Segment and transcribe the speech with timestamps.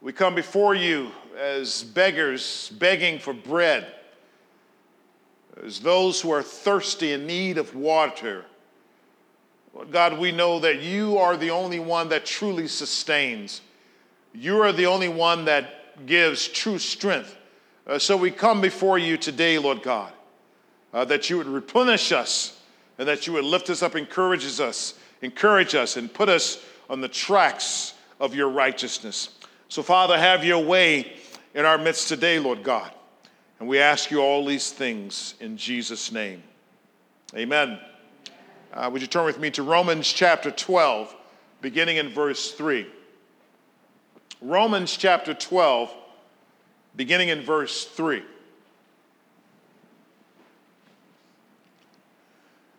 [0.00, 3.86] We come before you as beggars begging for bread,
[5.64, 8.44] as those who are thirsty in need of water.
[9.74, 13.60] Lord God, we know that you are the only one that truly sustains.
[14.32, 17.36] You are the only one that gives true strength.
[17.84, 20.12] Uh, so we come before you today, Lord God,
[20.92, 22.60] uh, that you would replenish us
[22.98, 27.00] and that you would lift us up, encourages us, encourage us, and put us on
[27.00, 29.30] the tracks of your righteousness.
[29.68, 31.12] So, Father, have your way
[31.54, 32.90] in our midst today, Lord God.
[33.60, 36.42] And we ask you all these things in Jesus' name.
[37.36, 37.78] Amen.
[38.72, 41.14] Uh, would you turn with me to Romans chapter 12,
[41.60, 42.86] beginning in verse 3?
[44.40, 45.92] Romans chapter 12,
[46.96, 48.22] beginning in verse 3.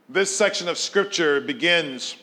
[0.08, 2.16] This section of scripture begins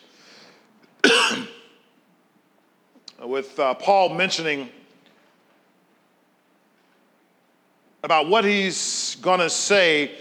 [3.26, 4.68] with uh, Paul mentioning
[8.02, 10.12] about what he's going to say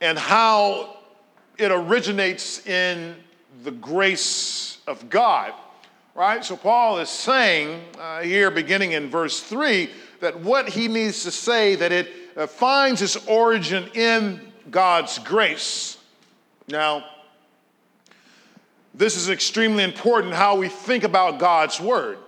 [0.00, 0.96] and how
[1.56, 3.16] it originates in
[3.62, 5.54] the grace of God.
[6.14, 6.44] Right?
[6.44, 9.90] So Paul is saying uh, here, beginning in verse 3,
[10.20, 15.98] that what he needs to say, that it uh, finds its origin in God's grace.
[16.68, 17.04] Now,
[18.94, 22.18] this is extremely important how we think about God's word.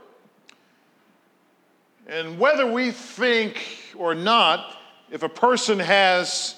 [2.08, 3.64] And whether we think
[3.96, 4.76] or not,
[5.10, 6.54] if a person has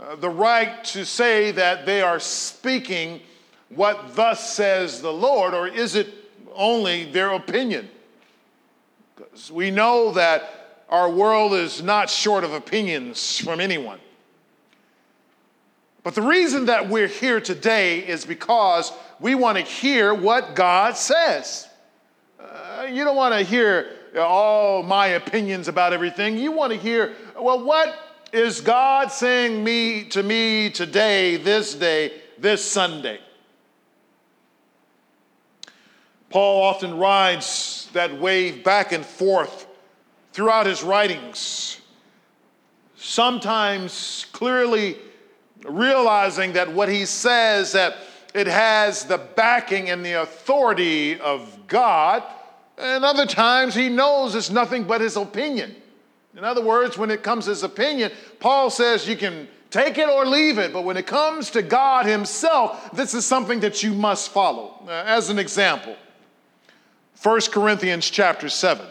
[0.00, 3.20] uh, the right to say that they are speaking
[3.68, 6.08] what thus says the Lord, or is it
[6.54, 7.88] only their opinion?
[9.16, 14.00] Because we know that our world is not short of opinions from anyone.
[16.02, 20.96] But the reason that we're here today is because we want to hear what God
[20.96, 21.68] says.
[22.38, 26.38] Uh, you don't want to hear all my opinions about everything.
[26.38, 27.94] You want to hear, well, what
[28.32, 33.20] is God saying me to me today, this day, this Sunday?
[36.30, 39.68] Paul often rides that wave back and forth
[40.32, 41.80] throughout his writings,
[42.96, 44.98] sometimes clearly
[45.64, 47.96] realizing that what he says that
[48.34, 52.24] it has the backing and the authority of God
[52.76, 55.74] and other times he knows it's nothing but his opinion.
[56.36, 60.08] In other words, when it comes to his opinion, Paul says you can take it
[60.08, 63.92] or leave it, but when it comes to God himself, this is something that you
[63.92, 64.80] must follow.
[64.86, 65.96] Uh, as an example,
[67.22, 68.86] 1 Corinthians chapter 7.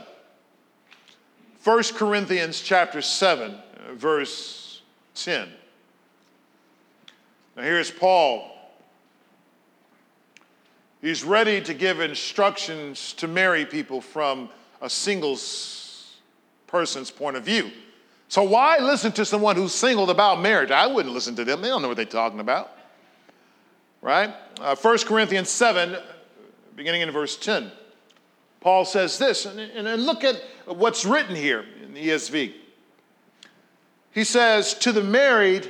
[1.63, 4.81] 1 Corinthians chapter 7, uh, verse
[5.15, 5.50] 10.
[7.55, 8.52] Now here's Paul
[11.03, 14.47] He's ready to give instructions to marry people from
[14.81, 15.37] a single
[16.65, 17.71] person's point of view.
[18.29, 20.71] So, why listen to someone who's single about marriage?
[20.71, 21.61] I wouldn't listen to them.
[21.61, 22.71] They don't know what they're talking about.
[24.01, 24.33] Right?
[24.61, 25.97] Uh, 1 Corinthians 7,
[26.77, 27.69] beginning in verse 10.
[28.61, 32.53] Paul says this, and, and look at what's written here in the ESV.
[34.11, 35.69] He says, To the married,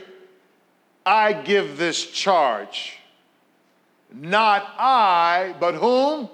[1.07, 2.99] I give this charge
[4.13, 6.29] not I, but whom?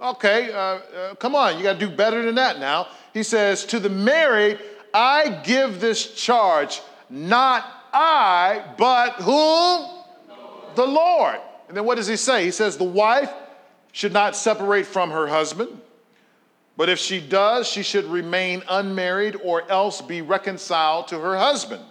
[0.00, 2.88] Okay, uh, uh, come on, you got to do better than that now.
[3.12, 4.58] He says, To the married,
[4.94, 9.88] I give this charge, not I, but whom?
[10.74, 11.38] The Lord.
[11.68, 12.44] And then what does he say?
[12.44, 13.32] He says, The wife
[13.92, 15.80] should not separate from her husband,
[16.76, 21.84] but if she does, she should remain unmarried or else be reconciled to her husband.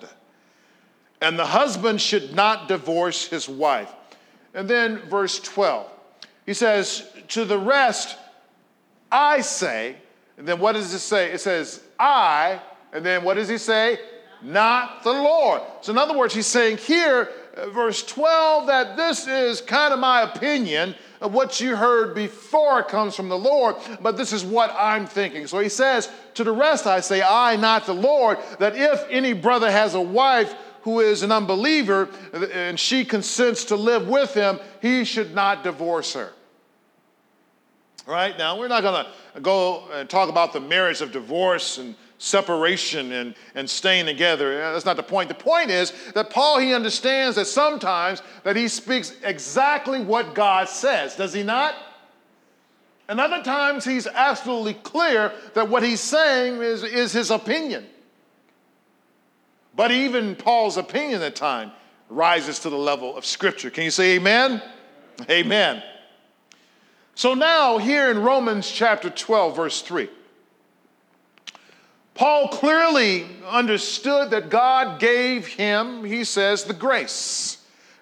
[1.22, 3.92] And the husband should not divorce his wife.
[4.54, 5.88] And then verse 12.
[6.46, 8.18] He says, To the rest,
[9.12, 9.96] I say,
[10.38, 11.32] and then what does it say?
[11.32, 12.60] It says, I,
[12.94, 14.00] and then what does he say?
[14.42, 15.62] Not the Lord.
[15.82, 20.00] So, in other words, he's saying here, uh, verse 12, that this is kind of
[20.00, 24.74] my opinion of what you heard before comes from the Lord, but this is what
[24.76, 25.46] I'm thinking.
[25.46, 29.34] So he says, To the rest I say, I, not the Lord, that if any
[29.34, 32.10] brother has a wife who is an unbeliever
[32.54, 36.32] and she consents to live with him, he should not divorce her.
[38.08, 38.38] Right?
[38.38, 39.06] Now, we're not going
[39.36, 44.58] to go and talk about the merits of divorce and separation and, and staying together.
[44.58, 45.28] That's not the point.
[45.28, 50.68] The point is that Paul, he understands that sometimes that he speaks exactly what God
[50.70, 51.16] says.
[51.16, 51.76] Does he not?
[53.08, 57.86] And other times he's absolutely clear that what he's saying is, is his opinion.
[59.76, 61.72] But even Paul's opinion at the time
[62.10, 63.70] rises to the level of Scripture.
[63.70, 64.62] Can you say amen?
[65.30, 65.82] Amen.
[67.16, 70.10] So now, here in Romans chapter 12, verse 3,
[72.14, 77.58] Paul clearly understood that God gave him, he says, the grace.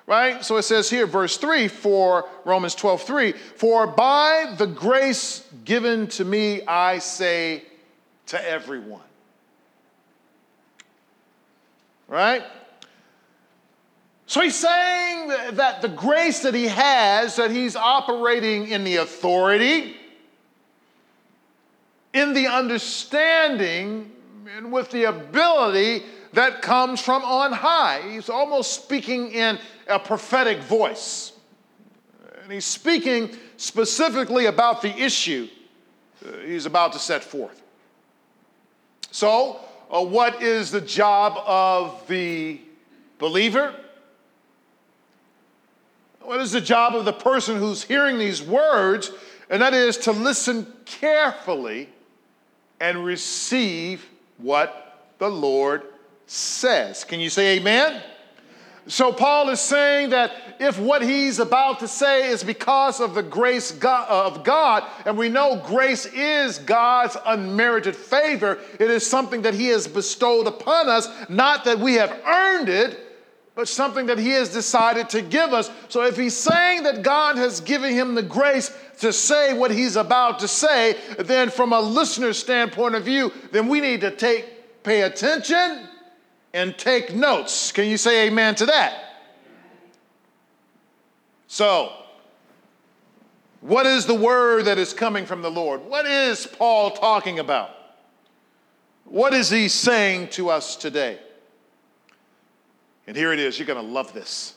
[0.07, 0.43] Right?
[0.43, 6.07] So it says here, verse 3 for Romans 12 3 For by the grace given
[6.07, 7.63] to me, I say
[8.27, 9.01] to everyone.
[12.09, 12.43] Right?
[14.25, 19.95] So he's saying that the grace that he has, that he's operating in the authority,
[22.13, 24.11] in the understanding,
[24.55, 26.03] and with the ability
[26.33, 28.01] that comes from on high.
[28.11, 29.57] He's almost speaking in
[29.87, 31.33] a prophetic voice.
[32.43, 35.47] And he's speaking specifically about the issue
[36.45, 37.61] he's about to set forth.
[39.11, 39.59] So,
[39.89, 42.59] uh, what is the job of the
[43.17, 43.73] believer?
[46.21, 49.11] What is the job of the person who's hearing these words?
[49.49, 51.89] And that is to listen carefully
[52.79, 54.05] and receive
[54.37, 55.83] what the Lord
[56.27, 57.03] says.
[57.03, 58.01] Can you say amen?
[58.87, 63.21] So, Paul is saying that if what he's about to say is because of the
[63.21, 69.43] grace uh, of God, and we know grace is God's unmerited favor, it is something
[69.43, 72.99] that he has bestowed upon us, not that we have earned it,
[73.53, 75.69] but something that he has decided to give us.
[75.89, 78.71] So if he's saying that God has given him the grace
[79.01, 83.67] to say what he's about to say, then from a listener's standpoint of view, then
[83.67, 85.89] we need to take pay attention
[86.53, 87.71] and take notes.
[87.71, 89.03] Can you say amen to that?
[91.47, 91.93] So,
[93.61, 95.83] what is the word that is coming from the Lord?
[95.85, 97.71] What is Paul talking about?
[99.05, 101.19] What is he saying to us today?
[103.07, 104.53] And here it is, you're going to love this.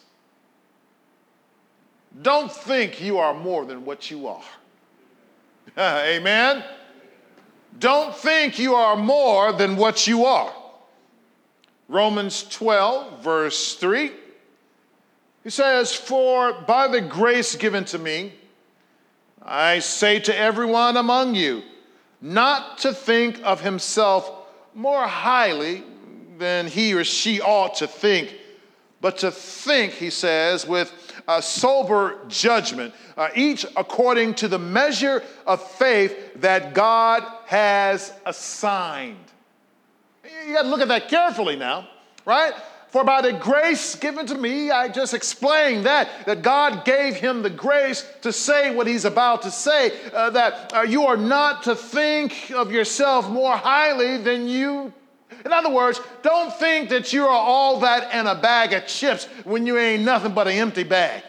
[2.21, 4.45] Don't think you are more than what you are.
[5.79, 6.63] Amen?
[7.79, 10.53] Don't think you are more than what you are.
[11.89, 14.13] Romans 12, verse 3.
[15.45, 18.33] He says, For by the grace given to me,
[19.43, 21.63] I say to everyone among you,
[22.21, 24.31] not to think of himself
[24.75, 25.83] more highly
[26.39, 28.39] than he or she ought to think
[29.03, 30.93] but to think, he says, with
[31.27, 39.32] a sober judgment, uh, each according to the measure of faith that God has assigned.
[40.47, 41.89] You got to look at that carefully now,
[42.25, 42.53] right?
[42.89, 47.43] For by the grace given to me, I just explained that, that God gave him
[47.43, 51.63] the grace to say what he's about to say, uh, that uh, you are not
[51.65, 54.93] to think of yourself more highly than you
[55.45, 59.25] in other words, don't think that you are all that and a bag of chips
[59.45, 61.23] when you ain't nothing but an empty bag.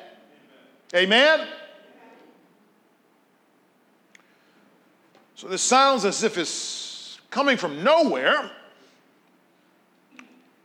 [0.95, 1.47] Amen?
[5.35, 8.51] So this sounds as if it's coming from nowhere.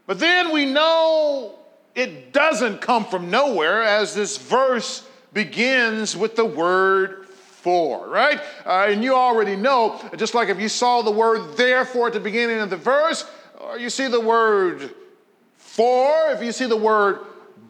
[0.09, 1.55] But then we know
[1.95, 8.41] it doesn't come from nowhere as this verse begins with the word for, right?
[8.65, 12.21] Uh, and you already know, just like if you saw the word therefore at the
[12.21, 14.95] beginning of the verse, or you see the word
[15.59, 17.19] for, if you see the word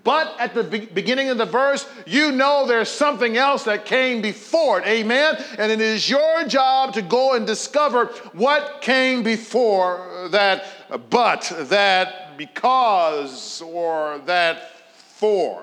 [0.05, 4.23] but at the be- beginning of the verse, you know there's something else that came
[4.23, 4.87] before it.
[4.87, 5.37] Amen?
[5.58, 10.64] And it is your job to go and discover what came before that
[11.11, 15.62] but, that because, or that for.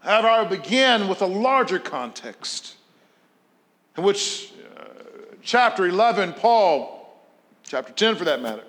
[0.00, 2.74] However, I begin with a larger context
[3.96, 4.52] in which
[5.46, 7.16] chapter 11, Paul,
[7.62, 8.64] chapter 10 for that matter,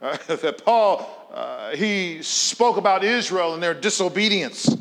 [0.00, 4.76] uh, that Paul, uh, he spoke about Israel and their disobedience.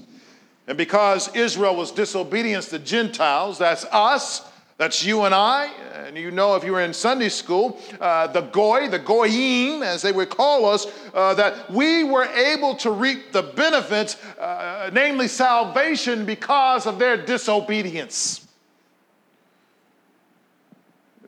[0.68, 4.49] And because Israel was disobedient to Gentiles, that's us,
[4.80, 5.70] that's you and I.
[6.06, 10.02] And you know, if you were in Sunday school, uh, the goy, the goyim, as
[10.02, 15.28] they would call us, uh, that we were able to reap the benefits, uh, namely
[15.28, 18.48] salvation, because of their disobedience.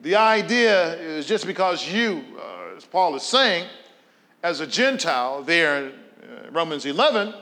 [0.00, 3.68] The idea is just because you, uh, as Paul is saying,
[4.42, 7.34] as a Gentile there in uh, Romans 11,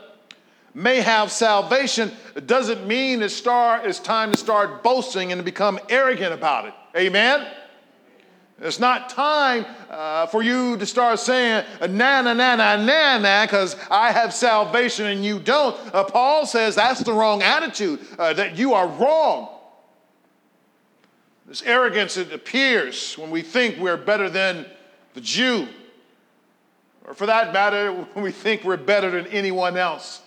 [0.75, 5.45] may have salvation, it doesn't mean it's, start, it's time to start boasting and to
[5.45, 6.75] become arrogant about it.
[6.97, 7.47] Amen?
[8.63, 13.47] It's not time uh, for you to start saying, na na na na na na,
[13.47, 15.77] because I have salvation and you don't.
[15.95, 19.49] Uh, Paul says that's the wrong attitude, uh, that you are wrong.
[21.47, 24.67] This arrogance that appears when we think we're better than
[25.15, 25.67] the Jew,
[27.07, 30.21] or for that matter, when we think we're better than anyone else.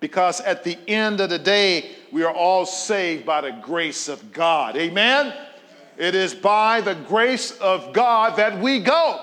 [0.00, 4.32] Because at the end of the day, we are all saved by the grace of
[4.32, 4.76] God.
[4.76, 5.32] Amen?
[5.96, 9.20] It is by the grace of God that we go.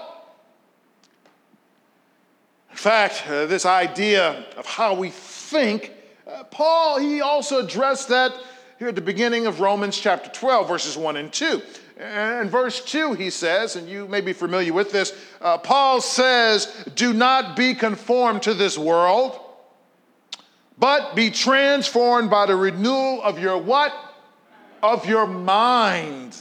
[2.71, 5.91] In fact, uh, this idea of how we think,
[6.25, 8.33] uh, Paul, he also addressed that
[8.79, 11.61] here at the beginning of Romans chapter 12, verses 1 and 2.
[11.97, 16.83] And verse 2, he says, and you may be familiar with this, uh, Paul says,
[16.95, 19.39] Do not be conformed to this world,
[20.83, 23.93] but be transformed by the renewal of your what?
[24.81, 26.35] Of your mind.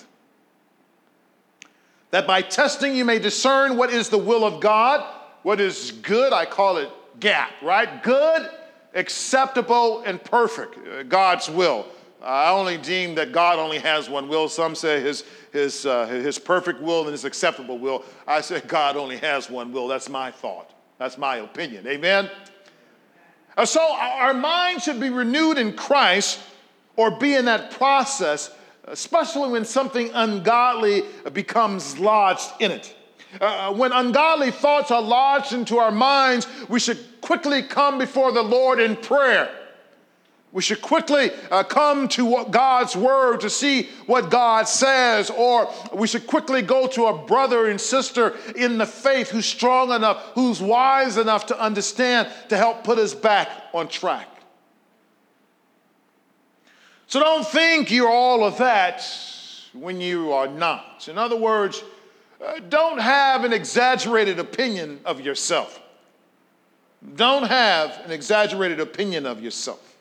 [2.11, 5.07] That by testing you may discern what is the will of God,
[5.45, 8.03] what is good, I call it gap, right?
[8.03, 8.51] Good,
[8.95, 11.87] acceptable, and perfect, uh, God's will.
[12.21, 14.49] I only deem that God only has one will.
[14.49, 15.23] Some say his,
[15.53, 18.05] his, uh, his perfect will and his acceptable will.
[18.27, 19.87] I say God only has one will.
[19.87, 20.75] That's my thought.
[20.99, 21.87] That's my opinion.
[21.87, 22.29] Amen?
[23.57, 26.41] Uh, so our mind should be renewed in Christ
[26.97, 28.51] or be in that process,
[28.85, 32.95] especially when something ungodly becomes lodged in it.
[33.41, 38.43] Uh, when ungodly thoughts are lodged into our minds, we should quickly come before the
[38.43, 39.62] Lord in prayer.
[40.53, 46.07] We should quickly uh, come to God's word to see what God says, or we
[46.07, 50.61] should quickly go to a brother and sister in the faith who's strong enough, who's
[50.61, 54.29] wise enough to understand to help put us back on track.
[57.07, 59.03] So don't think you're all of that
[59.73, 61.09] when you are not.
[61.09, 61.83] In other words,
[62.45, 65.81] uh, don't have an exaggerated opinion of yourself.
[67.17, 69.92] Don't have an exaggerated opinion of yourself.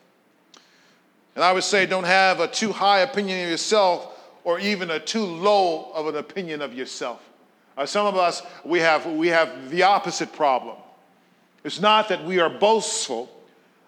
[1.34, 4.08] And I would say, don't have a too high opinion of yourself
[4.44, 7.22] or even a too low of an opinion of yourself.
[7.76, 10.76] Uh, some of us, we have, we have the opposite problem.
[11.64, 13.30] It's not that we are boastful.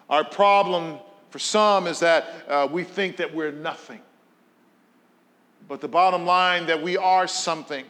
[0.09, 0.99] Our problem
[1.29, 3.99] for some is that uh, we think that we're nothing.
[5.67, 7.85] But the bottom line that we are something,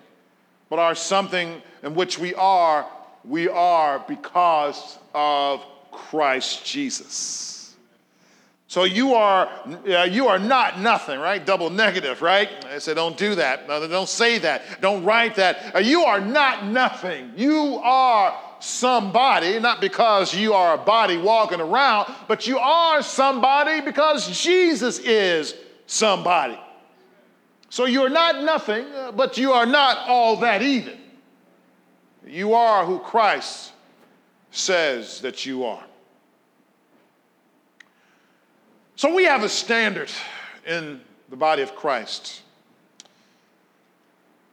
[0.70, 2.88] but our something in which we are,
[3.24, 7.55] we are because of Christ Jesus.
[8.68, 9.48] So you are,
[9.86, 11.46] you are not nothing, right?
[11.46, 12.50] Double negative, right?
[12.66, 13.68] I said, don't do that.
[13.68, 14.82] No, don't say that.
[14.82, 15.76] Don't write that.
[15.76, 17.34] Uh, you are not nothing.
[17.36, 23.82] You are somebody, not because you are a body walking around, but you are somebody
[23.82, 25.54] because Jesus is
[25.86, 26.60] somebody.
[27.70, 30.98] So you're not nothing, uh, but you are not all that either.
[32.26, 33.74] You are who Christ
[34.50, 35.84] says that you are.
[38.98, 40.10] So we have a standard
[40.66, 42.42] in the body of Christ.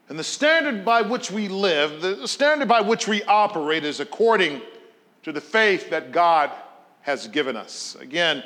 [0.08, 4.60] And the standard by which we live, the standard by which we operate is according
[5.22, 6.50] to the faith that God
[7.02, 7.96] has given us.
[8.00, 8.42] Again,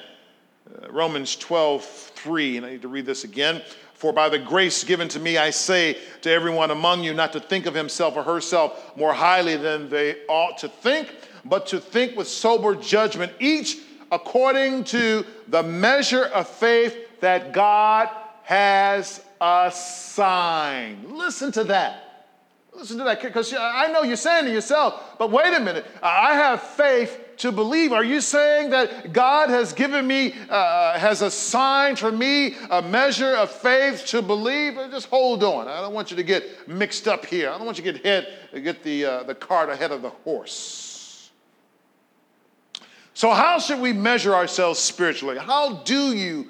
[0.70, 3.62] uh, Romans 12, 3, and I need to read this again.
[3.94, 7.40] For by the grace given to me, I say to everyone among you not to
[7.40, 11.14] think of himself or herself more highly than they ought to think,
[11.46, 13.78] but to think with sober judgment, each
[14.10, 18.08] according to the measure of faith that God
[18.42, 21.12] has assigned.
[21.12, 22.02] Listen to that.
[22.74, 26.34] Listen to that, because I know you're saying to yourself, but wait a minute, I
[26.34, 27.90] have faith to believe.
[27.92, 33.34] Are you saying that God has given me, uh, has assigned for me a measure
[33.34, 34.74] of faith to believe?
[34.90, 35.68] Just hold on.
[35.68, 37.48] I don't want you to get mixed up here.
[37.48, 38.28] I don't want you to get, head,
[38.62, 40.95] get the, uh, the cart ahead of the horse.
[43.16, 45.38] So, how should we measure ourselves spiritually?
[45.38, 46.48] How do you,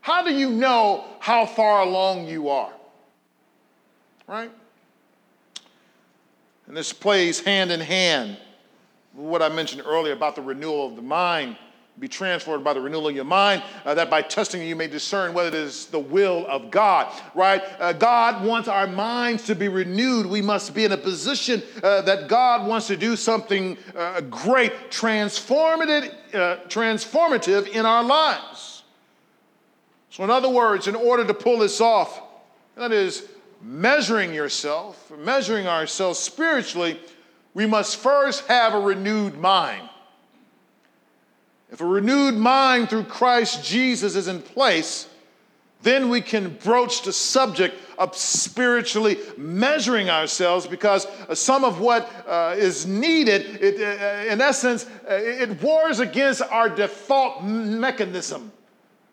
[0.00, 2.72] how do you know how far along you are?
[4.26, 4.50] Right?
[6.66, 8.36] And this plays hand in hand
[9.14, 11.56] with what I mentioned earlier about the renewal of the mind
[11.98, 15.34] be transformed by the renewal of your mind, uh, that by testing you may discern
[15.34, 17.62] whether it is the will of God, right?
[17.78, 20.26] Uh, God wants our minds to be renewed.
[20.26, 24.90] We must be in a position uh, that God wants to do something uh, great,
[24.90, 28.82] transformative, uh, transformative in our lives.
[30.10, 32.22] So, in other words, in order to pull this off,
[32.76, 33.28] that is
[33.60, 36.98] measuring yourself, measuring ourselves spiritually,
[37.54, 39.87] we must first have a renewed mind.
[41.70, 45.06] If a renewed mind through Christ Jesus is in place,
[45.82, 52.54] then we can broach the subject of spiritually measuring ourselves because some of what uh,
[52.56, 58.50] is needed, it, uh, in essence, uh, it wars against our default mechanism.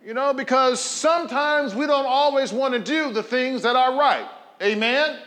[0.03, 4.27] You know, because sometimes we don't always want to do the things that are right.
[4.61, 5.19] Amen?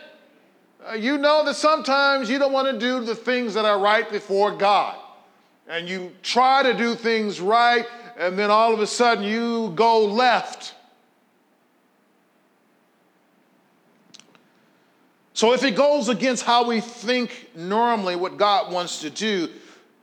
[0.89, 4.09] Uh, you know that sometimes you don't want to do the things that are right
[4.09, 4.97] before God
[5.69, 7.85] and you try to do things right,
[8.17, 10.73] and then all of a sudden you go left.
[15.33, 19.47] So if it goes against how we think normally, what God wants to do,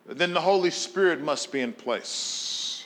[0.06, 2.84] then the Holy Spirit must be in place.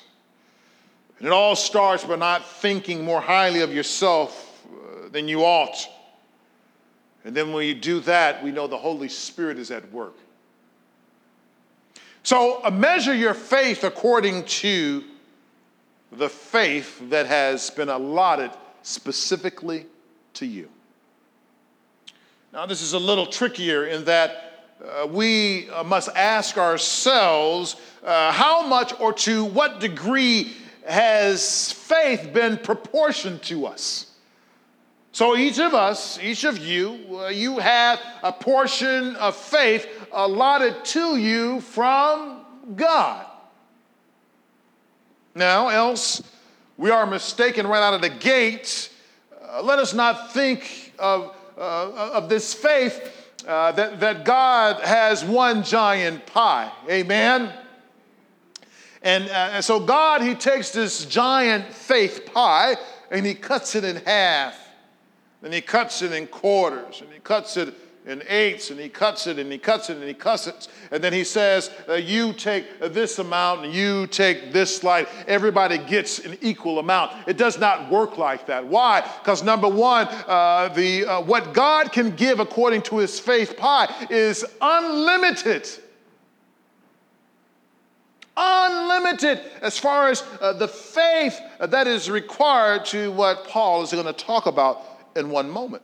[1.18, 5.86] And it all starts by not thinking more highly of yourself uh, than you ought.
[7.24, 10.16] And then when you do that, we know the Holy Spirit is at work.
[12.30, 15.02] So uh, measure your faith according to
[16.12, 19.86] the faith that has been allotted specifically
[20.34, 20.68] to you.
[22.52, 28.30] Now, this is a little trickier in that uh, we uh, must ask ourselves uh,
[28.30, 30.52] how much or to what degree
[30.86, 34.06] has faith been proportioned to us?
[35.10, 40.84] So, each of us, each of you, uh, you have a portion of faith allotted
[40.86, 42.44] to you from
[42.76, 43.26] God.
[45.34, 46.22] Now, else
[46.76, 48.90] we are mistaken right out of the gate.
[49.52, 55.24] Uh, let us not think of, uh, of this faith uh, that, that God has
[55.24, 56.72] one giant pie.
[56.88, 57.52] Amen?
[59.02, 62.76] And, uh, and so, God, He takes this giant faith pie
[63.10, 64.58] and He cuts it in half.
[65.42, 67.74] Then He cuts it in quarters and He cuts it
[68.06, 70.68] in eighths, and he cuts it and he cuts it and he cuts it.
[70.90, 75.08] And then he says, uh, You take this amount and you take this slight.
[75.26, 77.12] Everybody gets an equal amount.
[77.28, 78.66] It does not work like that.
[78.66, 79.02] Why?
[79.18, 83.92] Because number one, uh, the, uh, what God can give according to his faith pie
[84.08, 85.68] is unlimited.
[88.36, 94.06] Unlimited as far as uh, the faith that is required to what Paul is going
[94.06, 94.82] to talk about
[95.14, 95.82] in one moment.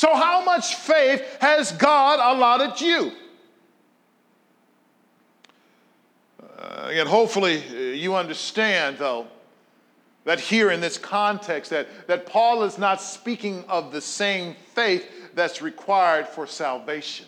[0.00, 3.12] So, how much faith has God allotted you?
[6.42, 9.26] Uh, again, hopefully, uh, you understand, though,
[10.24, 15.06] that here in this context, that, that Paul is not speaking of the same faith
[15.34, 17.26] that's required for salvation.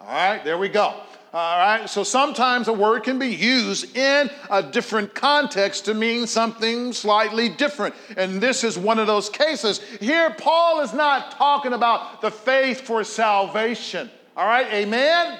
[0.00, 0.94] All right, there we go.
[1.34, 6.26] All right, so sometimes a word can be used in a different context to mean
[6.26, 7.94] something slightly different.
[8.18, 9.78] And this is one of those cases.
[9.98, 14.10] Here, Paul is not talking about the faith for salvation.
[14.36, 15.38] All right, amen?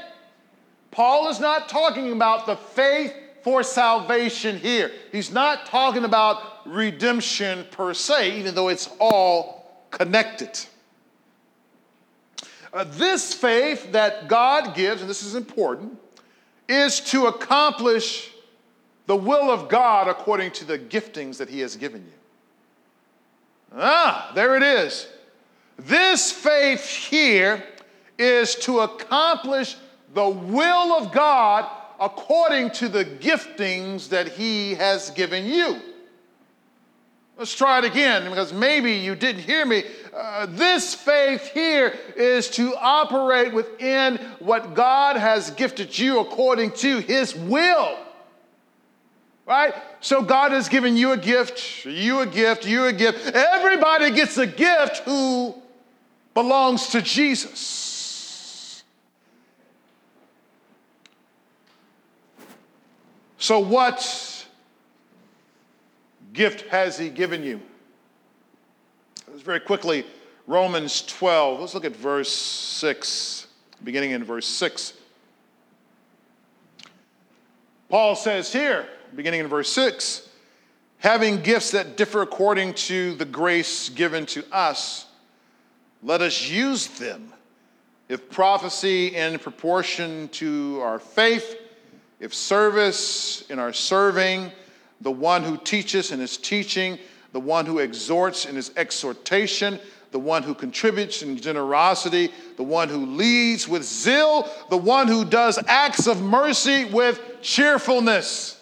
[0.92, 4.92] Paul is not talking about the faith for salvation here.
[5.10, 10.58] He's not talking about redemption per se, even though it's all connected.
[12.72, 15.98] Uh, this faith that God gives, and this is important,
[16.68, 18.30] is to accomplish
[19.06, 22.12] the will of God according to the giftings that He has given you.
[23.76, 25.06] Ah, there it is.
[25.78, 27.62] This faith here
[28.18, 29.76] is to accomplish
[30.14, 31.68] the will of God
[32.00, 35.80] according to the giftings that He has given you.
[37.42, 39.82] Let's try it again because maybe you didn't hear me.
[40.14, 46.98] Uh, this faith here is to operate within what God has gifted you according to
[47.00, 47.98] His will.
[49.44, 49.74] Right?
[50.00, 53.34] So God has given you a gift, you a gift, you a gift.
[53.34, 55.52] Everybody gets a gift who
[56.34, 58.84] belongs to Jesus.
[63.38, 64.31] So, what
[66.32, 67.60] gift has he given you?
[69.28, 70.04] Let's very quickly,
[70.46, 71.60] Romans 12.
[71.60, 73.46] Let's look at verse 6,
[73.84, 74.94] beginning in verse 6.
[77.88, 80.28] Paul says here, beginning in verse 6,
[80.98, 85.06] having gifts that differ according to the grace given to us,
[86.02, 87.32] let us use them.
[88.08, 91.56] If prophecy in proportion to our faith,
[92.20, 94.52] if service in our serving,
[95.02, 96.98] the one who teaches in his teaching,
[97.32, 99.78] the one who exhorts in his exhortation,
[100.12, 105.24] the one who contributes in generosity, the one who leads with zeal, the one who
[105.24, 108.58] does acts of mercy with cheerfulness.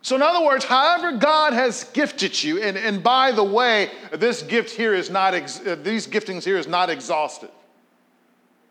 [0.00, 4.42] So, in other words, however God has gifted you, and, and by the way, this
[4.42, 7.50] gift here is not, ex, uh, these giftings here is not exhaustive.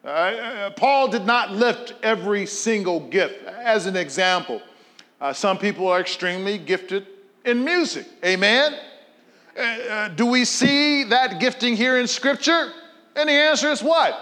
[0.06, 3.46] Uh, uh, Paul did not lift every single gift.
[3.46, 4.62] As an example,
[5.24, 7.08] uh, some people are extremely gifted
[7.46, 8.06] in music.
[8.26, 8.74] Amen?
[9.58, 12.74] Uh, uh, do we see that gifting here in Scripture?
[13.16, 14.20] And the answer is what?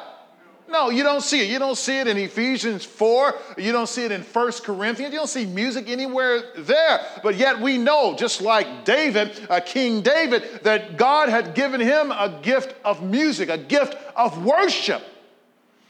[0.70, 1.50] No, you don't see it.
[1.50, 3.36] You don't see it in Ephesians 4.
[3.58, 5.12] You don't see it in 1 Corinthians.
[5.12, 7.00] You don't see music anywhere there.
[7.24, 12.12] But yet we know, just like David, uh, King David, that God had given him
[12.12, 15.02] a gift of music, a gift of worship.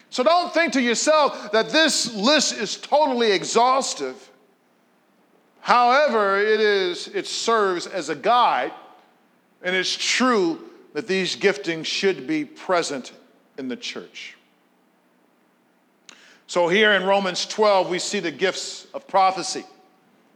[0.10, 4.31] So don't think to yourself that this list is totally exhaustive.
[5.62, 8.74] However, it is it serves as a guide,
[9.62, 10.60] and it's true
[10.94, 13.14] that these giftings should be present
[13.58, 14.36] in the church.
[16.48, 19.64] So, here in Romans 12, we see the gifts of prophecy,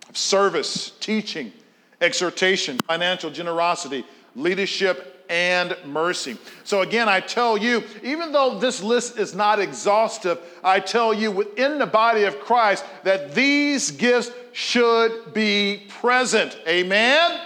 [0.07, 1.51] of service, teaching,
[1.99, 6.37] exhortation, financial generosity, leadership, and mercy.
[6.63, 11.31] So, again, I tell you, even though this list is not exhaustive, I tell you
[11.31, 16.57] within the body of Christ that these gifts should be present.
[16.65, 17.41] Amen?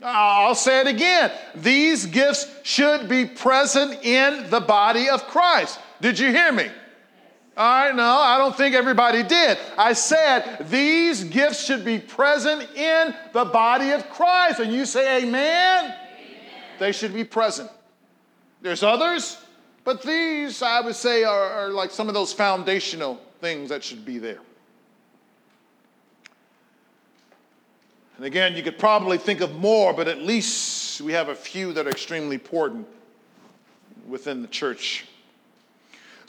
[0.00, 1.32] I'll say it again.
[1.56, 5.80] These gifts should be present in the body of Christ.
[6.00, 6.68] Did you hear me?
[7.56, 9.58] All right, no, I don't think everybody did.
[9.76, 14.60] I said these gifts should be present in the body of Christ.
[14.60, 15.92] And you say, Amen?
[16.78, 17.68] They should be present.
[18.60, 19.38] There's others,
[19.82, 24.04] but these, I would say, are, are like some of those foundational things that should
[24.04, 24.38] be there.
[28.22, 31.72] And again, you could probably think of more, but at least we have a few
[31.72, 32.86] that are extremely important
[34.06, 35.06] within the church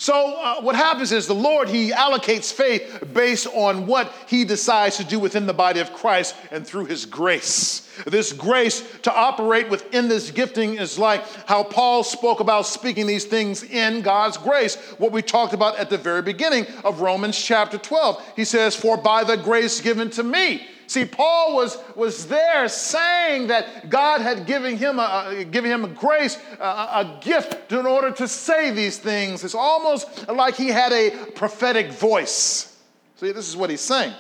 [0.04, 4.98] so, uh, what happens is the Lord, He allocates faith based on what He decides
[4.98, 7.90] to do within the body of Christ and through His grace.
[8.06, 13.24] This grace to operate within this gifting is like how Paul spoke about speaking these
[13.24, 17.78] things in God's grace, what we talked about at the very beginning of Romans chapter
[17.78, 18.34] 12.
[18.36, 23.48] He says, For by the grace given to me, See, Paul was, was there saying
[23.48, 28.12] that God had given him a, given him a grace, a, a gift in order
[28.12, 29.44] to say these things.
[29.44, 32.80] It's almost like he had a prophetic voice.
[33.16, 34.14] See, this is what he's saying.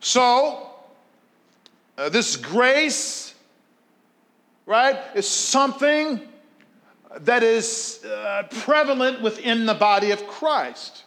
[0.00, 0.68] So,
[1.96, 3.36] uh, this grace,
[4.66, 6.20] right, is something
[7.20, 11.04] that is uh, prevalent within the body of Christ.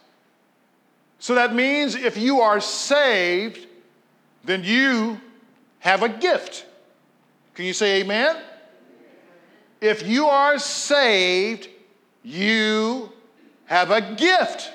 [1.24, 3.66] So that means if you are saved,
[4.44, 5.18] then you
[5.78, 6.66] have a gift.
[7.54, 8.36] Can you say amen?
[9.80, 11.70] If you are saved,
[12.22, 13.10] you
[13.64, 14.70] have a gift.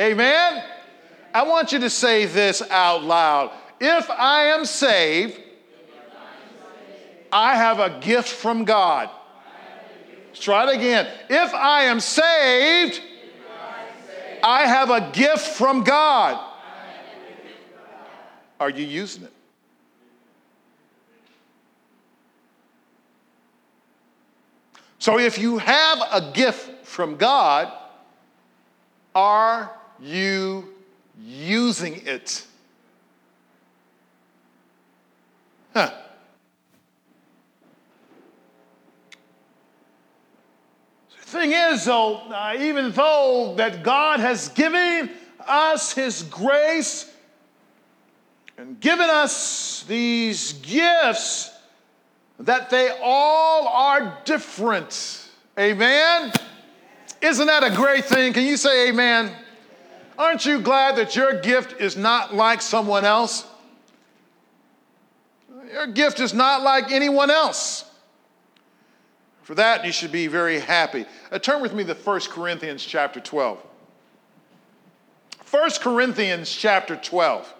[0.00, 0.64] Amen?
[1.34, 3.52] I want you to say this out loud.
[3.78, 5.38] If I am saved,
[7.30, 9.10] I have a gift from God.
[10.28, 11.06] Let's try it again.
[11.28, 13.02] If I am saved,
[14.42, 16.42] I have a gift from God.
[18.58, 19.32] Are you using it?
[24.98, 27.72] So, if you have a gift from God,
[29.14, 29.70] are
[30.00, 30.74] you
[31.22, 32.44] using it?
[35.74, 35.92] Huh.
[41.26, 45.10] Thing is, though, uh, even though that God has given
[45.44, 47.12] us His grace
[48.56, 51.50] and given us these gifts,
[52.38, 55.28] that they all are different.
[55.58, 56.32] Amen?
[57.20, 58.32] Isn't that a great thing?
[58.32, 59.32] Can you say amen?
[60.16, 63.44] Aren't you glad that your gift is not like someone else?
[65.72, 67.84] Your gift is not like anyone else.
[69.46, 71.06] For that, you should be very happy.
[71.30, 73.64] Uh, turn with me to 1 Corinthians chapter 12.
[75.52, 77.54] 1 Corinthians chapter 12,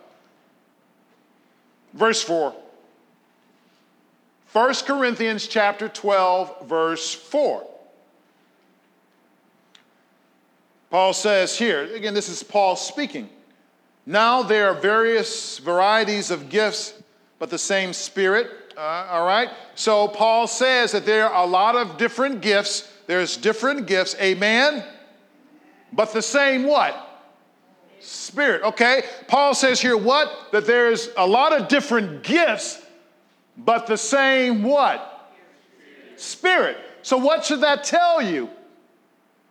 [1.94, 2.57] verse 4.
[4.53, 7.64] 1 Corinthians chapter 12, verse 4.
[10.90, 13.29] Paul says here, again, this is Paul speaking.
[14.05, 16.94] Now there are various varieties of gifts,
[17.38, 19.51] but the same Spirit uh, all right?
[19.75, 22.91] So Paul says that there are a lot of different gifts.
[23.07, 24.85] There's different gifts, amen?
[25.93, 27.03] But the same what?
[28.01, 29.05] Spirit, okay?
[29.29, 30.31] Paul says here what?
[30.53, 32.83] That there's a lot of different gifts,
[33.57, 35.33] but the same what?
[36.17, 36.77] Spirit.
[37.03, 38.51] So what should that tell you?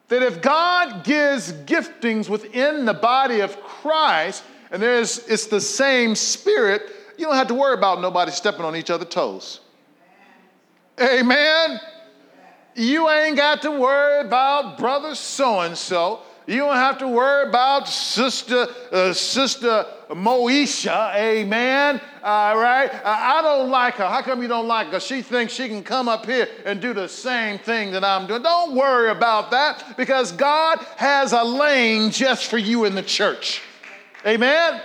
[0.10, 6.16] That if God gives giftings within the body of Christ, and there's it's the same
[6.16, 6.84] spirit,
[7.18, 9.60] you don't have to worry about nobody stepping on each other's toes.
[11.00, 11.80] Amen.
[12.76, 16.22] You ain't got to worry about brother so and so.
[16.48, 22.00] You don't have to worry about sister, uh, sister Moesha, amen.
[22.24, 22.92] All right.
[23.04, 24.08] I don't like her.
[24.08, 25.00] How come you don't like her?
[25.00, 28.44] She thinks she can come up here and do the same thing that I'm doing.
[28.44, 33.64] Don't worry about that because God has a lane just for you in the church.
[34.26, 34.82] Amen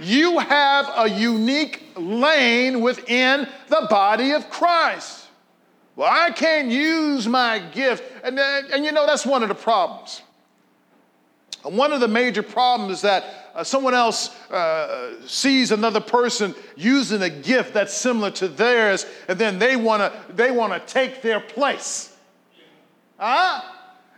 [0.00, 5.26] you have a unique lane within the body of Christ.
[5.96, 8.02] Well, I can't use my gift.
[8.24, 10.22] And, and you know, that's one of the problems.
[11.62, 17.20] One of the major problems is that uh, someone else uh, sees another person using
[17.22, 21.20] a gift that's similar to theirs, and then they want to they want to take
[21.20, 22.16] their place.
[23.18, 23.60] Huh?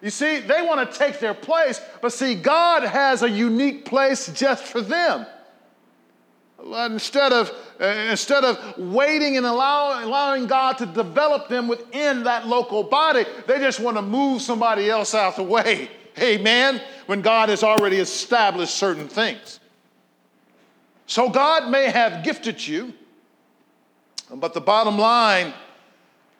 [0.00, 4.28] You see, they want to take their place, but see, God has a unique place
[4.32, 5.26] just for them.
[6.64, 12.46] Instead of, uh, instead of waiting and allow, allowing God to develop them within that
[12.46, 15.90] local body, they just want to move somebody else out the way.
[16.18, 16.80] Amen.
[17.06, 19.58] When God has already established certain things.
[21.06, 22.94] So God may have gifted you,
[24.30, 25.52] but the bottom line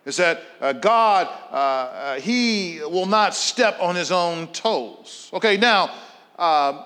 [0.05, 5.31] is that uh, God, uh, uh, He will not step on His own toes.
[5.33, 5.91] Okay, now,
[6.39, 6.85] uh,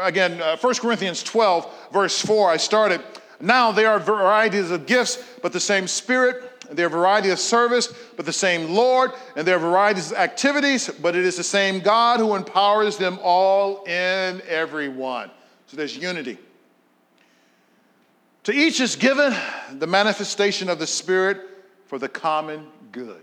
[0.00, 3.00] again, uh, 1 Corinthians 12, verse 4, I started.
[3.40, 6.44] Now there are varieties of gifts, but the same Spirit.
[6.70, 9.12] There are varieties of service, but the same Lord.
[9.34, 13.18] And there are varieties of activities, but it is the same God who empowers them
[13.22, 15.30] all in everyone.
[15.66, 16.38] So there's unity.
[18.44, 19.34] To each is given
[19.72, 21.40] the manifestation of the Spirit
[21.86, 23.22] for the common good.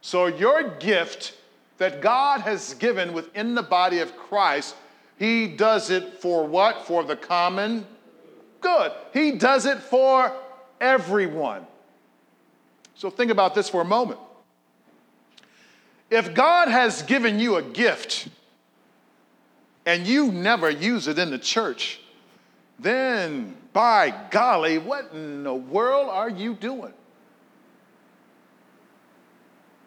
[0.00, 1.36] So your gift
[1.78, 4.76] that God has given within the body of Christ
[5.22, 6.84] he does it for what?
[6.84, 7.86] For the common
[8.60, 8.90] good.
[9.12, 10.32] He does it for
[10.80, 11.64] everyone.
[12.96, 14.18] So think about this for a moment.
[16.10, 18.26] If God has given you a gift
[19.86, 22.00] and you never use it in the church,
[22.80, 26.94] then by golly, what in the world are you doing?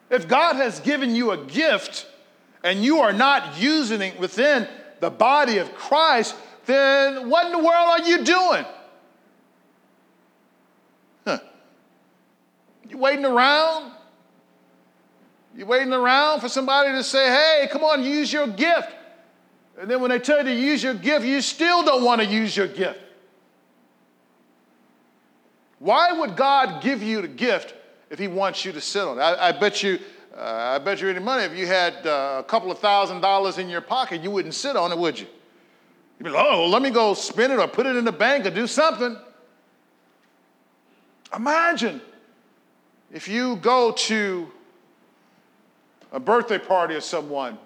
[0.10, 2.08] If God has given you a gift
[2.64, 4.66] and you are not using it within
[5.00, 8.66] the body of Christ, then what in the world are you doing?
[11.26, 11.40] Huh.
[12.90, 13.92] You waiting around?
[15.56, 18.90] You waiting around for somebody to say, hey, come on, use your gift.
[19.80, 22.28] And then when they tell you to use your gift, you still don't want to
[22.28, 23.00] use your gift.
[25.80, 27.74] Why would God give you the gift
[28.10, 29.22] if He wants you to sit on it?
[29.22, 30.00] I, I bet you
[30.38, 33.58] uh, I bet you any money if you had uh, a couple of thousand dollars
[33.58, 35.28] in your pocket, you wouldn't sit on it, would you?
[36.20, 38.46] You'd be like, oh, let me go spend it or put it in the bank
[38.46, 39.18] or do something.
[41.34, 42.02] Imagine
[43.14, 44.50] if you go to
[46.12, 47.58] a birthday party of someone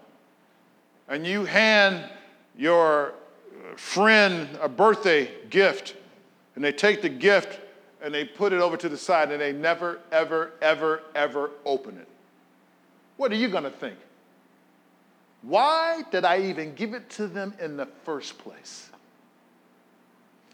[1.07, 2.03] and you hand
[2.55, 3.13] your
[3.77, 5.95] friend a birthday gift
[6.55, 7.59] and they take the gift
[8.01, 11.97] and they put it over to the side and they never, ever, ever, ever open
[11.97, 12.08] it
[13.19, 13.97] what are you going to think?
[15.41, 18.89] Why did I even give it to them in the first place?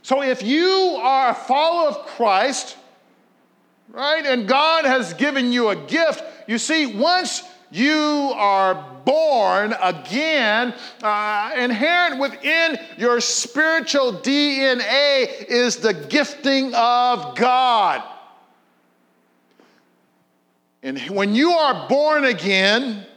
[0.02, 2.76] So, if you are a follower of Christ,
[3.90, 8.74] right, and God has given you a gift, you see, once you are
[9.06, 10.74] born again,
[11.04, 18.02] uh, inherent within your spiritual DNA is the gifting of God.
[20.86, 23.08] And when you are born again,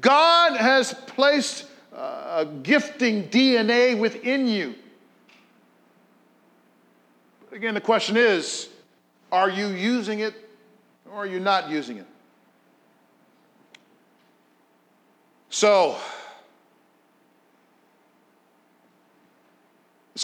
[0.00, 4.74] God has placed uh, a gifting DNA within you.
[7.52, 8.70] Again, the question is
[9.30, 10.34] are you using it
[11.04, 12.06] or are you not using it?
[15.50, 15.98] So,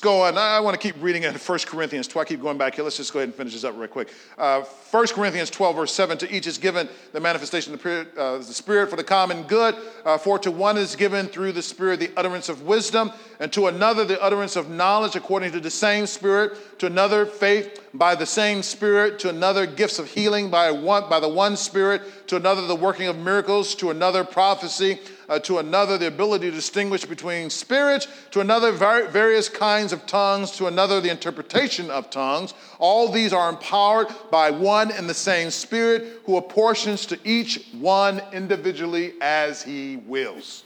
[0.01, 0.39] Let's go on.
[0.39, 2.27] I want to keep reading in 1 Corinthians 12.
[2.27, 2.85] I keep going back here.
[2.85, 4.09] Let's just go ahead and finish this up real quick.
[4.39, 8.17] Uh, 1 Corinthians 12, verse 7 To each is given the manifestation of the Spirit,
[8.17, 9.77] uh, the Spirit for the common good.
[10.07, 13.67] Uh, for to one is given through the Spirit the utterance of wisdom, and to
[13.67, 18.25] another the utterance of knowledge according to the same Spirit, to another faith by the
[18.25, 22.67] same Spirit, to another gifts of healing by, one, by the one Spirit, to another
[22.67, 24.99] the working of miracles, to another prophecy
[25.31, 30.51] uh, to another the ability to distinguish between spirits, to another various kinds of tongues,
[30.51, 32.53] to another the interpretation of tongues.
[32.81, 38.21] All these are empowered by one and the same Spirit who apportions to each one
[38.33, 40.65] individually as he wills.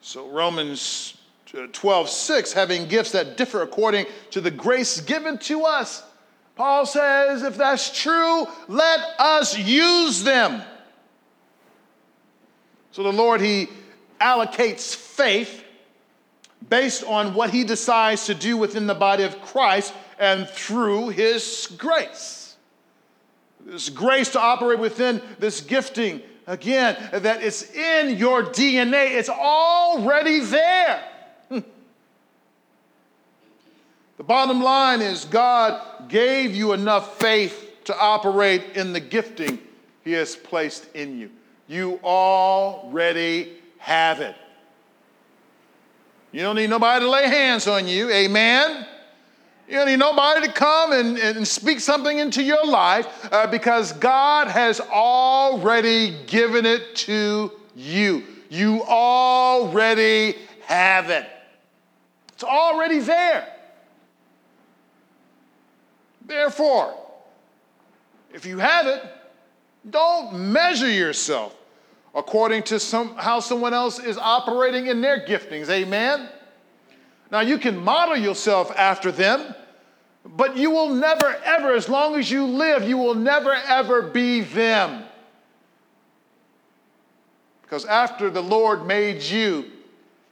[0.00, 1.18] So, Romans
[1.54, 6.02] uh, 12, 6, having gifts that differ according to the grace given to us.
[6.56, 10.62] Paul says, if that's true, let us use them.
[12.98, 13.68] So the Lord, He
[14.20, 15.62] allocates faith
[16.68, 21.72] based on what He decides to do within the body of Christ and through His
[21.78, 22.56] grace.
[23.64, 30.40] This grace to operate within this gifting, again, that it's in your DNA, it's already
[30.40, 31.00] there.
[31.50, 31.60] Hmm.
[34.16, 39.60] The bottom line is God gave you enough faith to operate in the gifting
[40.02, 41.30] He has placed in you.
[41.68, 44.34] You already have it.
[46.32, 48.10] You don't need nobody to lay hands on you.
[48.10, 48.86] Amen.
[49.68, 53.92] You don't need nobody to come and, and speak something into your life uh, because
[53.92, 58.24] God has already given it to you.
[58.48, 61.26] You already have it,
[62.32, 63.46] it's already there.
[66.24, 66.94] Therefore,
[68.32, 69.02] if you have it,
[69.88, 71.57] don't measure yourself
[72.18, 75.68] according to some, how someone else is operating in their giftings.
[75.70, 76.28] Amen?
[77.30, 79.54] Now, you can model yourself after them,
[80.24, 84.40] but you will never, ever, as long as you live, you will never, ever be
[84.40, 85.04] them.
[87.62, 89.66] Because after the Lord made you,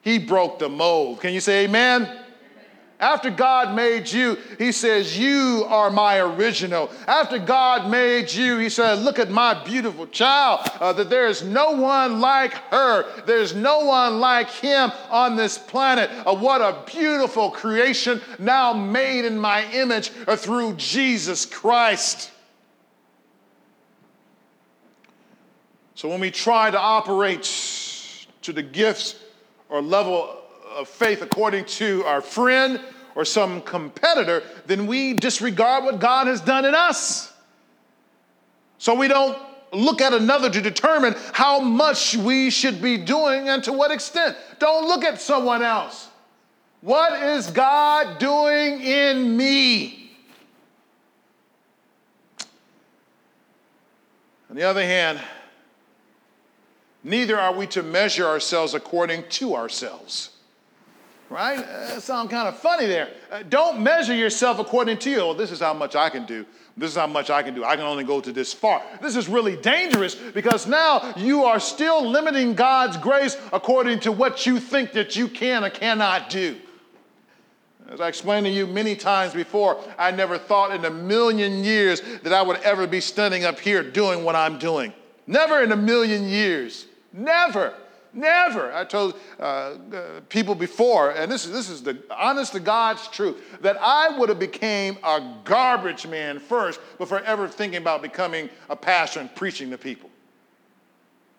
[0.03, 1.21] He broke the mold.
[1.21, 2.26] Can you say amen?
[2.99, 6.91] After God made you, He says, You are my original.
[7.07, 11.43] After God made you, He said, Look at my beautiful child, uh, that there is
[11.43, 13.05] no one like her.
[13.27, 16.11] There's no one like him on this planet.
[16.27, 22.31] Uh, what a beautiful creation now made in my image uh, through Jesus Christ.
[25.95, 27.43] So when we try to operate
[28.43, 29.17] to the gifts
[29.69, 30.43] or level
[30.77, 32.81] of faith according to our friend
[33.15, 37.33] or some competitor, then we disregard what God has done in us.
[38.77, 39.39] So we don't
[39.73, 44.37] look at another to determine how much we should be doing and to what extent.
[44.59, 46.09] Don't look at someone else.
[46.83, 50.13] What is God doing in me?
[54.51, 55.21] On the other hand,
[57.03, 60.36] neither are we to measure ourselves according to ourselves.
[61.29, 61.59] Right?
[61.59, 63.09] Uh, that sounds kind of funny there.
[63.31, 65.21] Uh, don't measure yourself according to you.
[65.21, 66.47] Oh, this is how much I can do.
[66.77, 67.65] This is how much I can do.
[67.65, 68.83] I can only go to this far.
[69.03, 74.47] This is really dangerous because now you are still limiting God's grace according to what
[74.47, 76.57] you think that you can or cannot do.
[77.89, 82.03] As I explained to you many times before, I never thought in a million years
[82.23, 84.93] that I would ever be standing up here doing what I'm doing.
[85.27, 86.87] Never in a million years.
[87.13, 87.75] Never.
[88.17, 88.73] Never.
[88.73, 93.07] I told uh, uh, people before, and this is, this is the honest to God's
[93.09, 98.49] truth, that I would have became a garbage man first before ever thinking about becoming
[98.71, 100.09] a pastor and preaching to people.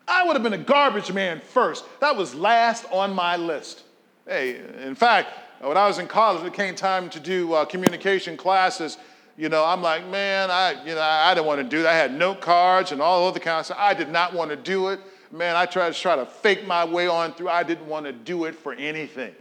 [0.06, 1.84] I would have been a garbage man first.
[1.98, 3.82] That was last on my list.
[4.24, 8.36] Hey, in fact, when I was in college, it came time to do uh, communication
[8.36, 8.98] classes.
[9.36, 11.92] You know, I'm like, man, I, you know, I didn't want to do that.
[11.92, 13.78] I had note cards and all other kinds of stuff.
[13.80, 15.00] I did not want to do it
[15.32, 17.48] man, I tried to try to fake my way on through.
[17.48, 19.34] I didn't want to do it for anything.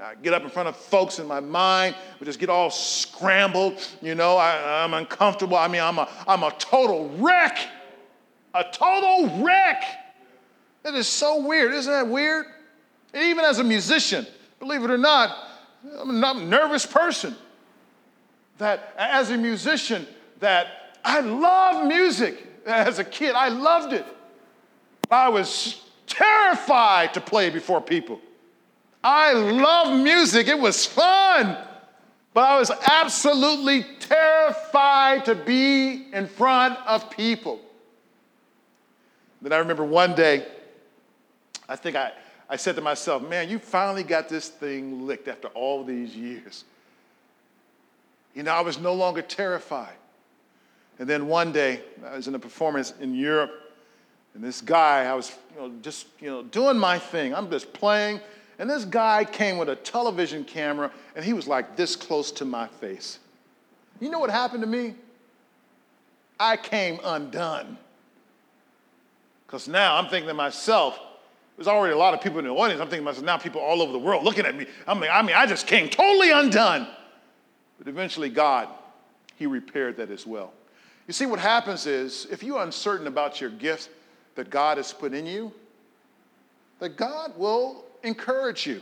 [0.00, 3.80] I get up in front of folks in my mind, would just get all scrambled.
[4.02, 5.56] You know, I, am uncomfortable.
[5.56, 7.58] I mean, I'm a, I'm a total wreck.
[8.54, 9.82] A total wreck.
[10.84, 11.72] It is so weird.
[11.72, 12.46] Isn't that weird?
[13.14, 14.26] even as a musician,
[14.58, 15.34] believe it or not,
[15.98, 17.34] I'm a nervous person.
[18.58, 20.06] That as a musician,
[20.40, 22.46] that I love music.
[22.66, 24.04] As a kid, I loved it.
[25.10, 28.20] I was terrified to play before people.
[29.02, 31.56] I love music, it was fun,
[32.34, 37.60] but I was absolutely terrified to be in front of people.
[39.40, 40.46] Then I remember one day,
[41.68, 42.12] I think I,
[42.48, 46.64] I said to myself, man, you finally got this thing licked after all these years.
[48.34, 49.94] You know, I was no longer terrified.
[50.98, 53.52] And then one day, I was in a performance in Europe,
[54.36, 57.34] and this guy, I was you know, just you know, doing my thing.
[57.34, 58.20] I'm just playing.
[58.58, 62.44] And this guy came with a television camera, and he was like this close to
[62.44, 63.18] my face.
[63.98, 64.94] You know what happened to me?
[66.38, 67.78] I came undone.
[69.46, 71.00] Because now I'm thinking to myself,
[71.56, 72.78] there's already a lot of people in the audience.
[72.78, 74.66] I'm thinking to myself, now people all over the world looking at me.
[74.86, 76.86] I mean, I mean, I just came totally undone.
[77.78, 78.68] But eventually, God,
[79.36, 80.52] He repaired that as well.
[81.06, 83.88] You see, what happens is if you're uncertain about your gift,
[84.36, 85.52] that God has put in you,
[86.78, 88.80] that God will encourage you.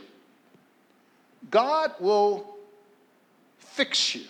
[1.49, 2.55] God will
[3.57, 4.23] fix you.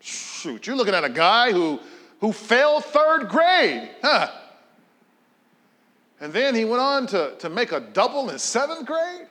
[0.00, 1.80] Shoot, you're looking at a guy who,
[2.20, 4.30] who failed third grade, huh?
[6.20, 9.26] And then he went on to, to make a double in seventh grade?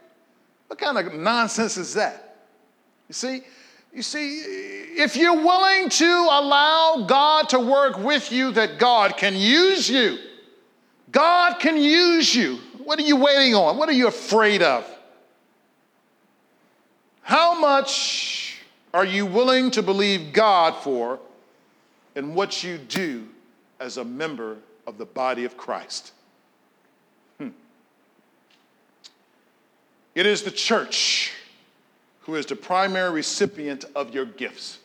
[0.67, 2.37] What kind of nonsense is that?
[3.07, 3.43] You see,
[3.93, 9.35] you see, if you're willing to allow God to work with you, that God can
[9.35, 10.17] use you.
[11.11, 12.59] God can use you.
[12.83, 13.77] What are you waiting on?
[13.77, 14.87] What are you afraid of?
[17.21, 18.57] How much
[18.93, 21.19] are you willing to believe God for
[22.15, 23.27] in what you do
[23.79, 26.11] as a member of the body of Christ.
[27.37, 27.49] Hmm.
[30.15, 31.33] It is the church
[32.31, 34.79] who is the primary recipient of your gifts.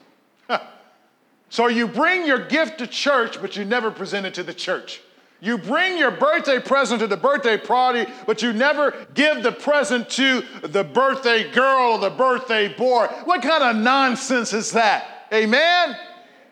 [1.48, 5.00] so you bring your gift to church, but you never present it to the church.
[5.40, 10.10] You bring your birthday present to the birthday party, but you never give the present
[10.10, 13.06] to the birthday girl or the birthday boy.
[13.24, 15.28] What kind of nonsense is that?
[15.32, 15.96] Amen?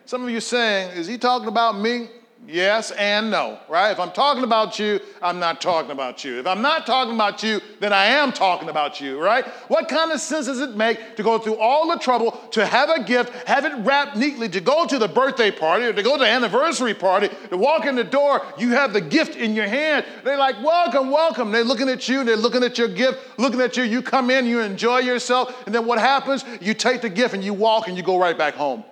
[0.05, 2.07] Some of you saying, is he talking about me?
[2.47, 3.91] Yes and no, right?
[3.91, 6.39] If I'm talking about you, I'm not talking about you.
[6.39, 9.45] If I'm not talking about you, then I am talking about you, right?
[9.67, 12.89] What kind of sense does it make to go through all the trouble to have
[12.89, 16.17] a gift, have it wrapped neatly, to go to the birthday party or to go
[16.17, 19.67] to the anniversary party, to walk in the door, you have the gift in your
[19.67, 20.05] hand.
[20.23, 21.51] They're like, welcome, welcome.
[21.51, 23.83] They're looking at you, they're looking at your gift, looking at you.
[23.83, 26.45] You come in, you enjoy yourself, and then what happens?
[26.61, 28.83] You take the gift and you walk and you go right back home.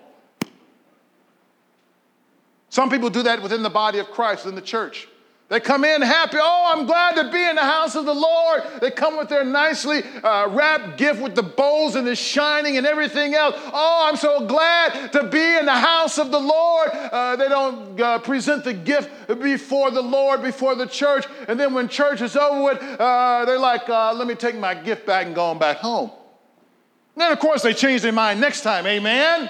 [2.74, 5.06] Some people do that within the body of Christ, in the church.
[5.48, 6.38] They come in happy.
[6.40, 8.64] Oh, I'm glad to be in the house of the Lord.
[8.80, 12.84] They come with their nicely uh, wrapped gift with the bows and the shining and
[12.84, 13.54] everything else.
[13.72, 16.88] Oh, I'm so glad to be in the house of the Lord.
[16.92, 19.08] Uh, they don't uh, present the gift
[19.40, 21.26] before the Lord, before the church.
[21.46, 24.74] And then when church is over with, uh, they're like, uh, let me take my
[24.74, 26.10] gift back and go on back home.
[27.14, 28.84] And then, of course, they change their mind next time.
[28.84, 29.48] Amen.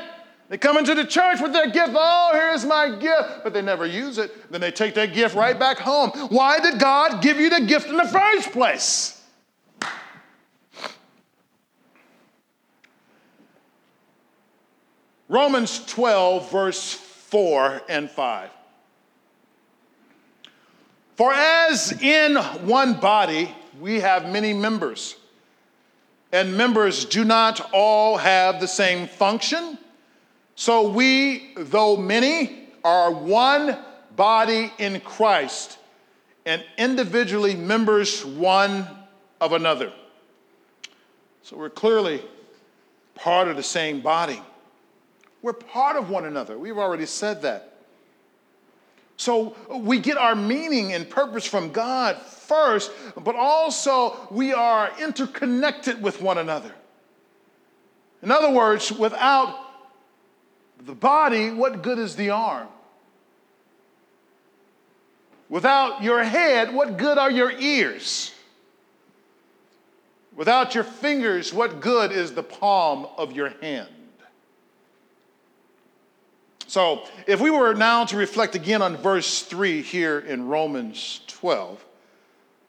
[0.49, 1.93] They come into the church with their gift.
[1.95, 3.43] Oh, here's my gift.
[3.43, 4.51] But they never use it.
[4.53, 6.11] Then they take that gift right back home.
[6.29, 9.23] Why did God give you the gift in the first place?
[15.29, 18.51] Romans 12, verse 4 and 5.
[21.17, 25.17] For as in one body we have many members,
[26.33, 29.79] and members do not all have the same function.
[30.57, 33.77] So we, though many, are one
[34.15, 35.79] body in Christ
[36.47, 38.87] and individually members one
[39.41, 39.93] of another.
[41.43, 42.23] So we're clearly
[43.15, 44.41] part of the same body.
[45.43, 46.59] We're part of one another.
[46.59, 47.75] We've already said that.
[49.17, 52.91] So we get our meaning and purpose from God first,
[53.23, 56.73] but also we are interconnected with one another.
[58.23, 59.64] In other words, without
[60.85, 62.69] the body, what good is the arm?
[65.49, 68.33] Without your head, what good are your ears?
[70.35, 73.89] Without your fingers, what good is the palm of your hand?
[76.67, 81.85] So, if we were now to reflect again on verse 3 here in Romans 12,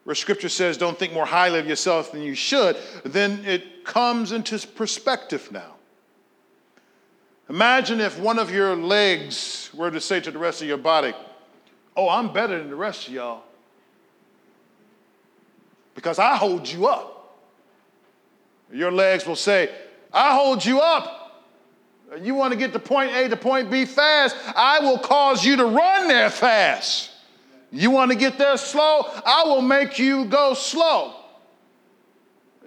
[0.03, 4.32] where scripture says, Don't think more highly of yourself than you should, then it comes
[4.32, 5.74] into perspective now.
[7.49, 11.13] Imagine if one of your legs were to say to the rest of your body,
[11.97, 13.43] Oh, I'm better than the rest of y'all
[15.93, 17.37] because I hold you up.
[18.71, 19.73] Your legs will say,
[20.11, 21.45] I hold you up.
[22.21, 25.55] You want to get to point A to point B fast, I will cause you
[25.55, 27.11] to run there fast.
[27.71, 31.15] You want to get there slow, I will make you go slow.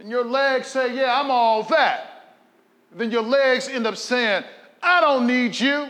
[0.00, 2.36] And your legs say, Yeah, I'm all that.
[2.92, 4.44] Then your legs end up saying,
[4.82, 5.88] I don't need you.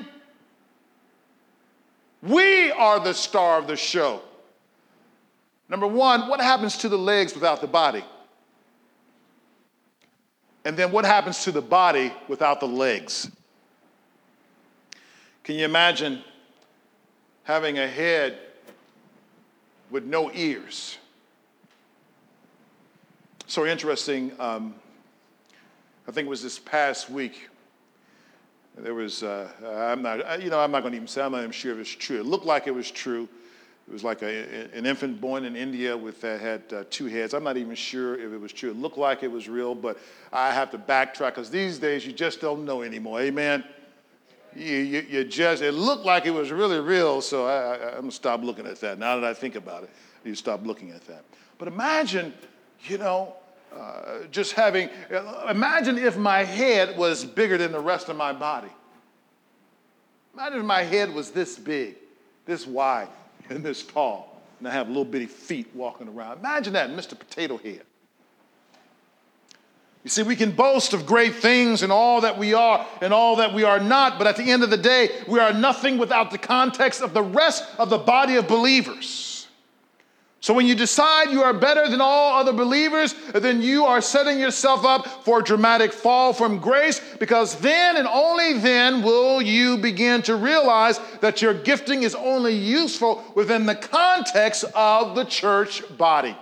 [2.22, 4.22] We are the star of the show.
[5.68, 8.04] Number one, what happens to the legs without the body?
[10.64, 13.30] And then what happens to the body without the legs?
[15.44, 16.22] Can you imagine
[17.44, 18.38] having a head
[19.90, 20.98] with no ears?
[23.46, 24.32] So interesting.
[24.38, 24.74] Um,
[26.06, 27.48] I think it was this past week
[28.82, 31.38] there was, uh, I'm not, you know, I'm not going to even say, I'm not
[31.38, 32.20] even sure if it's true.
[32.20, 33.28] It looked like it was true.
[33.88, 37.32] It was like a, an infant born in India with that had uh, two heads.
[37.32, 38.70] I'm not even sure if it was true.
[38.70, 39.98] It looked like it was real, but
[40.32, 43.20] I have to backtrack because these days you just don't know anymore.
[43.20, 43.64] Amen.
[44.54, 48.00] You, you, you, just, it looked like it was really real, so I, I, I'm
[48.00, 48.98] going to stop looking at that.
[48.98, 49.90] Now that I think about it,
[50.24, 51.24] you stop looking at that.
[51.58, 52.34] But imagine,
[52.84, 53.34] you know,
[53.76, 54.88] uh, just having,
[55.48, 58.70] imagine if my head was bigger than the rest of my body.
[60.34, 61.96] Imagine if my head was this big,
[62.46, 63.08] this wide,
[63.50, 66.38] and this tall, and I have little bitty feet walking around.
[66.38, 67.18] Imagine that, Mr.
[67.18, 67.82] Potato Head.
[70.04, 73.36] You see, we can boast of great things and all that we are and all
[73.36, 76.30] that we are not, but at the end of the day, we are nothing without
[76.30, 79.27] the context of the rest of the body of believers
[80.40, 84.38] So when you decide you are better than all other believers, then you are setting
[84.38, 89.78] yourself up for a dramatic fall from grace because then and only then will you
[89.78, 95.82] begin to realize that your gifting is only useful within the context of the church
[95.98, 96.36] body.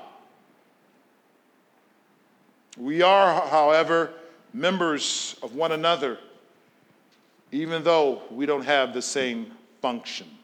[2.77, 4.13] We are, however,
[4.53, 6.19] members of one another,
[7.51, 10.36] even though we don't have the same function.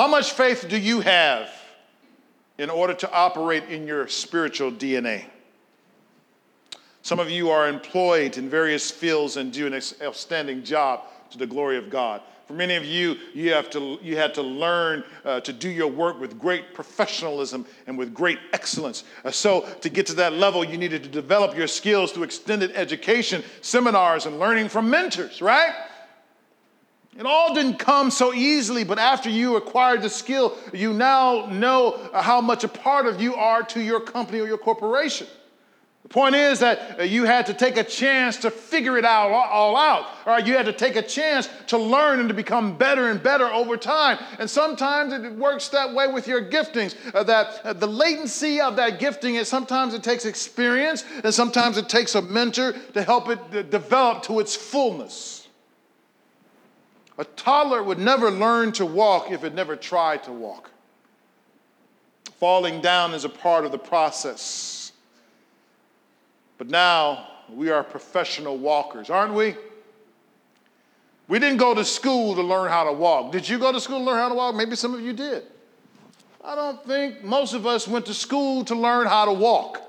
[0.00, 1.50] How much faith do you have
[2.56, 5.26] in order to operate in your spiritual DNA?
[7.02, 11.46] Some of you are employed in various fields and do an outstanding job to the
[11.46, 12.22] glory of God.
[12.46, 15.88] For many of you, you, have to, you had to learn uh, to do your
[15.88, 19.04] work with great professionalism and with great excellence.
[19.22, 22.72] Uh, so, to get to that level, you needed to develop your skills through extended
[22.74, 25.74] education, seminars, and learning from mentors, right?
[27.20, 32.08] It all didn't come so easily, but after you acquired the skill, you now know
[32.14, 35.26] how much a part of you are to your company or your corporation.
[36.02, 39.76] The point is that you had to take a chance to figure it out all
[39.76, 40.06] out.
[40.24, 43.22] All right, you had to take a chance to learn and to become better and
[43.22, 44.16] better over time.
[44.38, 46.94] And sometimes it works that way with your giftings.
[47.14, 51.76] Uh, that uh, the latency of that gifting is sometimes it takes experience, and sometimes
[51.76, 55.39] it takes a mentor to help it uh, develop to its fullness.
[57.20, 60.70] A toddler would never learn to walk if it never tried to walk.
[62.38, 64.92] Falling down is a part of the process.
[66.56, 69.54] But now we are professional walkers, aren't we?
[71.28, 73.32] We didn't go to school to learn how to walk.
[73.32, 74.54] Did you go to school to learn how to walk?
[74.54, 75.42] Maybe some of you did.
[76.42, 79.82] I don't think most of us went to school to learn how to walk.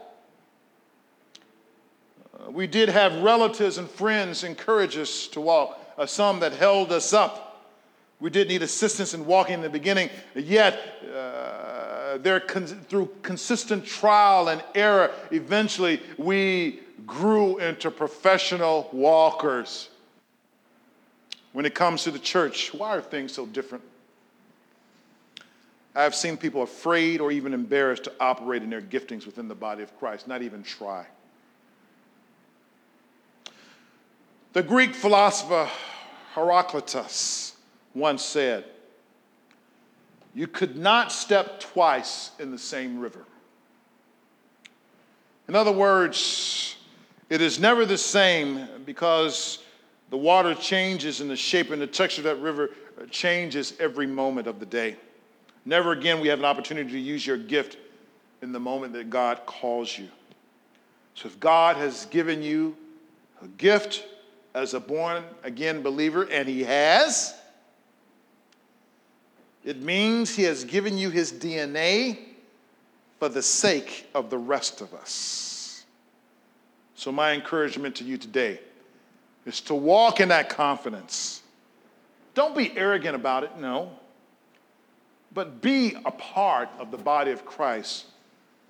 [2.37, 6.91] Uh, we did have relatives and friends encourage us to walk uh, some that held
[6.91, 7.47] us up.
[8.19, 10.79] We did need assistance in walking in the beginning, yet,
[11.15, 19.89] uh, there con- through consistent trial and error, eventually we grew into professional walkers.
[21.53, 23.83] When it comes to the church, why are things so different?
[25.93, 29.83] I've seen people afraid or even embarrassed to operate in their giftings within the body
[29.83, 31.05] of Christ, not even try.
[34.53, 35.69] The Greek philosopher
[36.35, 37.55] Heraclitus
[37.95, 38.65] once said,
[40.33, 43.23] You could not step twice in the same river.
[45.47, 46.75] In other words,
[47.29, 49.59] it is never the same because
[50.09, 52.71] the water changes and the shape and the texture of that river
[53.09, 54.97] changes every moment of the day.
[55.63, 57.77] Never again we have an opportunity to use your gift
[58.41, 60.09] in the moment that God calls you.
[61.15, 62.75] So if God has given you
[63.41, 64.05] a gift,
[64.53, 67.33] as a born again believer, and He has,
[69.63, 72.17] it means He has given you His DNA
[73.19, 75.85] for the sake of the rest of us.
[76.95, 78.59] So, my encouragement to you today
[79.45, 81.41] is to walk in that confidence.
[82.33, 83.91] Don't be arrogant about it, no.
[85.33, 88.05] But be a part of the body of Christ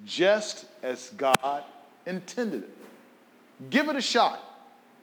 [0.06, 1.64] just as God
[2.06, 2.78] intended it.
[3.70, 4.40] Give it a shot.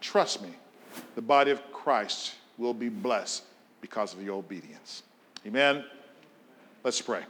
[0.01, 0.51] Trust me
[1.15, 3.45] the body of Christ will be blessed
[3.81, 5.03] because of your obedience.
[5.47, 5.85] Amen.
[6.83, 7.23] Let's pray.